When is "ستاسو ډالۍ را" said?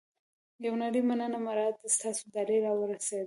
1.95-2.71